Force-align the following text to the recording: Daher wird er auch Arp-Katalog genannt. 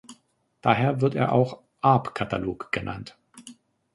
Daher 0.61 0.99
wird 1.01 1.13
er 1.13 1.31
auch 1.31 1.61
Arp-Katalog 1.81 2.71
genannt. 2.71 3.19